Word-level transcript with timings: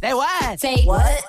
Say 0.00 0.12
what? 0.12 0.60
Say 0.60 0.84
what? 0.84 1.26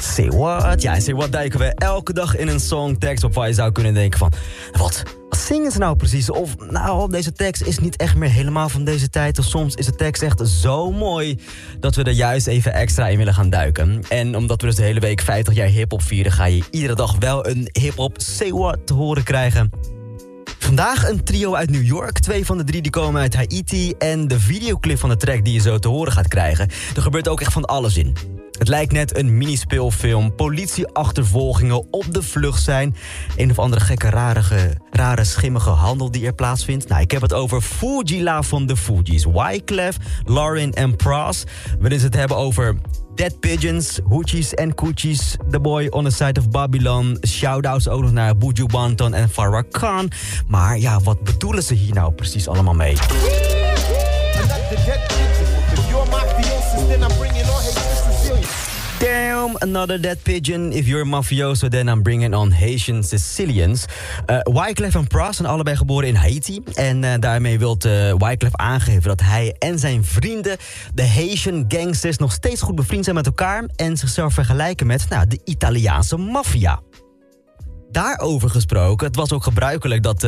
Say 0.00 0.28
what? 0.28 0.82
Ja, 0.82 1.00
Say 1.00 1.14
what 1.14 1.32
duiken 1.32 1.58
we 1.58 1.74
elke 1.74 2.12
dag 2.12 2.36
in 2.36 2.48
een 2.48 2.60
songtekst 2.60 3.24
op 3.24 3.34
waar 3.34 3.48
je 3.48 3.54
zou 3.54 3.72
kunnen 3.72 3.94
denken 3.94 4.18
van... 4.18 4.32
Wat? 4.72 5.02
Wat 5.28 5.38
zingen 5.38 5.72
ze 5.72 5.78
nou 5.78 5.96
precies? 5.96 6.30
Of 6.30 6.56
nou, 6.70 7.10
deze 7.10 7.32
tekst 7.32 7.62
is 7.62 7.78
niet 7.78 7.96
echt 7.96 8.14
meer 8.14 8.30
helemaal 8.30 8.68
van 8.68 8.84
deze 8.84 9.10
tijd. 9.10 9.38
Of 9.38 9.44
soms 9.44 9.74
is 9.74 9.86
de 9.86 9.94
tekst 9.94 10.22
echt 10.22 10.48
zo 10.48 10.90
mooi 10.90 11.38
dat 11.80 11.94
we 11.94 12.02
er 12.02 12.12
juist 12.12 12.46
even 12.46 12.72
extra 12.72 13.08
in 13.08 13.18
willen 13.18 13.34
gaan 13.34 13.50
duiken. 13.50 14.02
En 14.08 14.36
omdat 14.36 14.60
we 14.60 14.66
dus 14.66 14.76
de 14.76 14.82
hele 14.82 15.00
week 15.00 15.20
50 15.20 15.54
jaar 15.54 15.68
hip-hop 15.68 16.02
vieren... 16.02 16.32
ga 16.32 16.44
je 16.44 16.62
iedere 16.70 16.94
dag 16.94 17.16
wel 17.18 17.46
een 17.46 17.68
hip-hop 17.72 18.16
Say 18.20 18.50
what 18.52 18.86
te 18.86 18.94
horen 18.94 19.22
krijgen. 19.22 19.70
Vandaag 20.80 21.08
een 21.08 21.24
trio 21.24 21.54
uit 21.54 21.70
New 21.70 21.84
York. 21.84 22.18
Twee 22.18 22.46
van 22.46 22.58
de 22.58 22.64
drie 22.64 22.82
die 22.82 22.90
komen 22.90 23.20
uit 23.20 23.34
Haiti. 23.34 23.92
En 23.98 24.28
de 24.28 24.40
videoclip 24.40 24.98
van 24.98 25.08
de 25.08 25.16
track 25.16 25.44
die 25.44 25.52
je 25.52 25.60
zo 25.60 25.78
te 25.78 25.88
horen 25.88 26.12
gaat 26.12 26.28
krijgen. 26.28 26.68
Er 26.96 27.02
gebeurt 27.02 27.28
ook 27.28 27.40
echt 27.40 27.52
van 27.52 27.64
alles 27.64 27.96
in. 27.96 28.16
Het 28.58 28.68
lijkt 28.68 28.92
net 28.92 29.16
een 29.16 29.38
minispeelfilm. 29.38 30.34
Politieachtervolgingen 30.34 31.92
op 31.92 32.14
de 32.14 32.22
vlucht 32.22 32.62
zijn. 32.62 32.96
Een 33.36 33.50
of 33.50 33.58
andere 33.58 33.84
gekke, 33.84 34.10
rare, 34.10 34.76
rare 34.90 35.24
schimmige 35.24 35.70
handel 35.70 36.10
die 36.10 36.26
er 36.26 36.34
plaatsvindt. 36.34 36.88
Nou, 36.88 37.00
ik 37.00 37.10
heb 37.10 37.22
het 37.22 37.32
over 37.32 37.60
Fujila 37.60 38.42
van 38.42 38.66
de 38.66 38.76
Fugees. 38.76 39.24
Wyclef, 39.24 39.96
Lauren 40.24 40.72
en 40.72 40.96
Pras. 40.96 41.44
Waarin 41.80 41.98
ze 41.98 42.04
het 42.04 42.14
hebben 42.14 42.36
over 42.36 42.76
Dead 43.20 43.40
Pigeons, 43.40 44.00
Hoochies 44.08 44.54
en 44.54 44.74
Coochies. 44.74 45.36
The 45.50 45.60
Boy 45.60 45.88
on 45.90 46.04
the 46.04 46.10
Side 46.10 46.38
of 46.38 46.50
Babylon. 46.50 47.18
Shoutouts 47.26 47.88
ook 47.88 48.02
nog 48.02 48.12
naar 48.12 48.36
Buju 48.36 48.66
Banton 48.66 49.14
en 49.14 49.28
Farah 49.28 49.64
Khan. 49.70 50.10
Maar 50.46 50.78
ja, 50.78 51.00
wat 51.00 51.22
bedoelen 51.24 51.62
ze 51.62 51.74
hier 51.74 51.94
nou 51.94 52.12
precies 52.12 52.48
allemaal 52.48 52.74
mee? 52.74 52.96
Damn, 59.00 59.56
another 59.58 60.00
dead 60.00 60.22
pigeon. 60.22 60.72
If 60.72 60.86
you're 60.86 61.00
a 61.00 61.04
mafioso, 61.04 61.68
then 61.68 61.88
I'm 61.88 62.02
bringing 62.02 62.34
on 62.34 62.52
Haitian 62.52 63.02
Sicilians. 63.02 63.84
Uh, 64.26 64.38
Wyclef 64.42 64.94
en 64.94 65.06
Pras 65.06 65.36
zijn 65.36 65.48
allebei 65.48 65.76
geboren 65.76 66.08
in 66.08 66.14
Haiti. 66.14 66.62
En 66.74 67.02
uh, 67.02 67.14
daarmee 67.20 67.58
wil 67.58 67.78
uh, 67.86 68.14
Wyclef 68.16 68.56
aangeven 68.56 69.02
dat 69.02 69.20
hij 69.20 69.54
en 69.58 69.78
zijn 69.78 70.04
vrienden... 70.04 70.56
de 70.94 71.08
Haitian 71.08 71.64
gangsters 71.68 72.16
nog 72.16 72.32
steeds 72.32 72.62
goed 72.62 72.74
bevriend 72.74 73.04
zijn 73.04 73.16
met 73.16 73.26
elkaar... 73.26 73.64
en 73.76 73.96
zichzelf 73.96 74.34
vergelijken 74.34 74.86
met 74.86 75.06
nou, 75.08 75.26
de 75.26 75.40
Italiaanse 75.44 76.16
maffia. 76.16 76.80
Daarover 77.90 78.50
gesproken, 78.50 79.06
het 79.06 79.16
was 79.16 79.32
ook 79.32 79.42
gebruikelijk 79.42 80.02
dat 80.02 80.24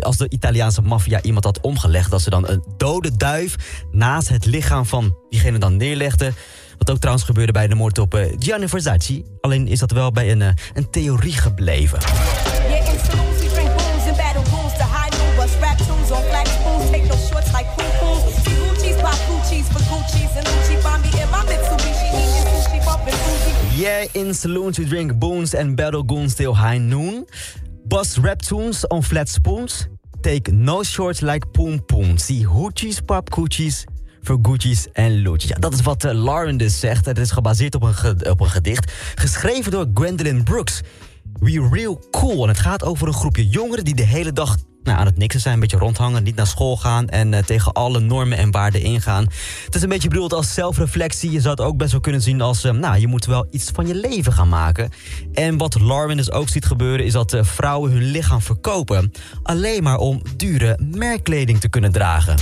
als 0.00 0.16
de 0.16 0.28
Italiaanse 0.28 0.82
maffia 0.82 1.22
iemand 1.22 1.44
had 1.44 1.60
omgelegd... 1.60 2.10
dat 2.10 2.20
ze 2.20 2.30
dan 2.30 2.48
een 2.48 2.64
dode 2.76 3.16
duif 3.16 3.56
naast 3.90 4.28
het 4.28 4.46
lichaam 4.46 4.86
van 4.86 5.16
diegene 5.28 5.58
dan 5.58 5.76
neerlegden... 5.76 6.34
Wat 6.90 6.98
ook 6.98 7.04
trouwens 7.04 7.30
gebeurde 7.30 7.52
bij 7.52 7.68
de 7.68 7.74
moord 7.74 7.98
op 7.98 8.14
uh, 8.14 8.24
Gianni 8.38 8.68
Versace. 8.68 9.24
Alleen 9.40 9.68
is 9.68 9.78
dat 9.78 9.90
wel 9.90 10.12
bij 10.12 10.30
een, 10.30 10.40
uh, 10.40 10.48
een 10.74 10.90
theorie 10.90 11.32
gebleven. 11.32 11.98
Yeah, 23.76 24.08
in 24.12 24.34
saloons 24.34 24.78
we 24.78 24.84
drink 24.84 25.18
boons 25.18 25.54
and 25.54 25.74
battle 25.74 26.02
goons 26.06 26.34
till 26.34 26.56
high 26.56 26.80
noon. 26.80 27.26
Bust 27.84 28.16
rap 28.16 28.42
tunes 28.42 28.86
on 28.86 29.02
flat 29.02 29.28
spoons. 29.28 29.86
Take 30.20 30.52
no 30.52 30.82
shorts 30.82 31.20
like 31.20 31.46
poom 31.52 31.84
poom. 31.84 32.18
See 32.18 32.46
hoochies, 32.46 33.00
pop 33.04 33.30
coochies, 33.30 33.84
voor 34.22 34.38
Gucci's 34.42 34.86
en 34.92 35.12
Lucci. 35.12 35.48
Ja, 35.48 35.56
dat 35.58 35.72
is 35.72 35.80
wat 35.80 36.04
uh, 36.04 36.12
Lauren 36.12 36.56
dus 36.56 36.80
zegt. 36.80 37.06
Het 37.06 37.18
is 37.18 37.30
gebaseerd 37.30 37.74
op 37.74 37.82
een, 37.82 38.30
op 38.30 38.40
een 38.40 38.50
gedicht. 38.50 38.92
Geschreven 39.14 39.70
door 39.70 39.86
Gwendolyn 39.94 40.42
Brooks. 40.42 40.80
We 41.40 41.68
Real 41.72 42.00
Cool. 42.10 42.42
En 42.42 42.48
het 42.48 42.58
gaat 42.58 42.84
over 42.84 43.06
een 43.06 43.14
groepje 43.14 43.48
jongeren 43.48 43.84
die 43.84 43.94
de 43.94 44.02
hele 44.02 44.32
dag 44.32 44.56
nou, 44.82 44.98
aan 44.98 45.06
het 45.06 45.16
niksen 45.16 45.40
zijn. 45.40 45.54
Een 45.54 45.60
beetje 45.60 45.76
rondhangen, 45.76 46.22
niet 46.22 46.36
naar 46.36 46.46
school 46.46 46.76
gaan 46.76 47.08
en 47.08 47.32
uh, 47.32 47.38
tegen 47.38 47.72
alle 47.72 48.00
normen 48.00 48.38
en 48.38 48.50
waarden 48.50 48.82
ingaan. 48.82 49.26
Het 49.64 49.74
is 49.74 49.82
een 49.82 49.88
beetje 49.88 50.08
bedoeld 50.08 50.32
als 50.32 50.54
zelfreflectie. 50.54 51.30
Je 51.30 51.40
zou 51.40 51.54
het 51.54 51.64
ook 51.64 51.76
best 51.76 51.92
wel 51.92 52.00
kunnen 52.00 52.22
zien 52.22 52.40
als, 52.40 52.64
uh, 52.64 52.72
nou, 52.72 52.98
je 52.98 53.06
moet 53.06 53.24
wel 53.24 53.46
iets 53.50 53.70
van 53.74 53.86
je 53.86 53.94
leven 53.94 54.32
gaan 54.32 54.48
maken. 54.48 54.90
En 55.32 55.56
wat 55.56 55.80
Lauren 55.80 56.16
dus 56.16 56.30
ook 56.30 56.48
ziet 56.48 56.66
gebeuren 56.66 57.06
is 57.06 57.12
dat 57.12 57.36
vrouwen 57.40 57.90
hun 57.90 58.04
lichaam 58.10 58.40
verkopen. 58.40 59.12
Alleen 59.42 59.82
maar 59.82 59.98
om 59.98 60.22
dure 60.36 60.78
merkkleding 60.82 61.60
te 61.60 61.68
kunnen 61.68 61.92
dragen. 61.92 62.38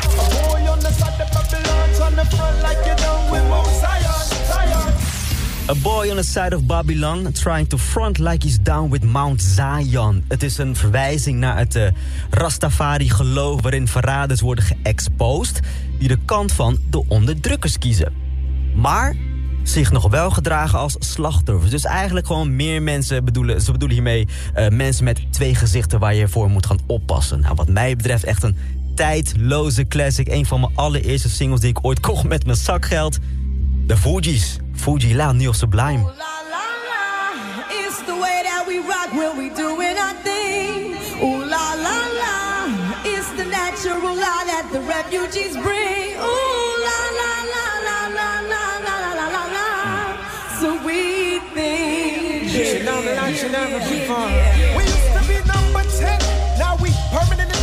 A 5.71 5.75
boy 5.75 6.11
on 6.11 6.17
the 6.17 6.23
side 6.23 6.55
of 6.55 6.67
Babylon 6.67 7.33
trying 7.33 7.69
to 7.69 7.79
front 7.79 8.19
like 8.19 8.43
he's 8.43 8.59
down 8.62 8.91
with 8.91 9.05
Mount 9.05 9.43
Zion. 9.43 10.25
Het 10.29 10.43
is 10.43 10.59
een 10.59 10.77
verwijzing 10.77 11.39
naar 11.39 11.59
het 11.59 11.77
uh, 11.77 11.89
Rastafari-geloof 12.31 13.62
waarin 13.62 13.89
verraders 13.89 14.41
worden 14.41 14.65
geëxposed... 14.65 15.61
die 15.99 16.09
de 16.09 16.19
kant 16.25 16.53
van 16.53 16.79
de 16.91 17.05
onderdrukkers 17.09 17.79
kiezen. 17.79 18.12
Maar 18.75 19.17
zich 19.62 19.91
nog 19.91 20.11
wel 20.11 20.31
gedragen 20.31 20.79
als 20.79 20.97
slachtoffers. 20.99 21.71
Dus 21.71 21.85
eigenlijk 21.85 22.27
gewoon 22.27 22.56
meer 22.56 22.83
mensen 22.83 23.25
bedoelen... 23.25 23.61
ze 23.61 23.73
bedoelen 23.73 23.97
hiermee 23.97 24.27
uh, 24.56 24.69
mensen 24.69 25.05
met 25.05 25.21
twee 25.31 25.55
gezichten 25.55 25.99
waar 25.99 26.15
je 26.15 26.29
voor 26.29 26.50
moet 26.50 26.67
gaan 26.67 26.81
oppassen. 26.87 27.41
Nou, 27.41 27.55
wat 27.55 27.69
mij 27.69 27.97
betreft 27.97 28.25
echt 28.25 28.43
een 28.43 28.56
tijdloze 28.95 29.89
classic. 29.89 30.29
Een 30.29 30.47
van 30.47 30.61
mijn 30.61 30.73
allereerste 30.75 31.31
singles 31.31 31.61
die 31.61 31.71
ik 31.71 31.85
ooit 31.85 32.00
kocht 32.00 32.25
met 32.25 32.45
mijn 32.45 32.59
zakgeld. 32.59 33.19
De 33.87 33.97
Fugees. 33.97 34.59
Fuji 34.88 35.12
La, 35.12 35.34
Neil 35.34 35.53
Sublime. 35.53 36.00
Ooh, 36.00 36.06
la, 36.16 36.34
la, 36.49 36.65
la. 36.88 37.04
It's 37.69 38.00
the 38.09 38.15
way 38.15 38.41
that 38.49 38.65
we 38.66 38.78
rock 38.78 39.12
when 39.12 39.37
we 39.37 39.50
doing 39.50 39.99
our 39.99 40.15
thing. 40.25 40.97
Ooh 41.21 41.44
la 41.44 41.75
la 41.76 41.99
la. 42.22 42.37
It's 43.04 43.28
the 43.37 43.44
natural 43.44 44.00
law 44.00 44.41
that 44.49 44.65
the 44.72 44.81
refugees 44.81 45.53
bring. 45.60 46.16
Ooh 46.16 46.72
la 46.88 47.00
la 47.21 47.32
la 47.53 47.65
la 47.87 47.99
la 48.16 48.28
la 48.49 48.65
la 48.87 48.97
la 49.12 49.26
la 49.37 49.44
la. 49.56 49.69
Sweet 50.56 51.43
thing. 51.53 52.49
Yeah, 52.49 52.81
yeah, 52.81 53.05
yeah, 53.05 53.28
yeah, 53.28 53.93
yeah. 54.56 54.72
We 54.72 54.82
used 54.88 55.12
to 55.12 55.20
be 55.28 55.37
number 55.53 55.84
10. 55.84 56.16
Now 56.59 56.81
we 56.81 56.88
permanent 57.12 57.57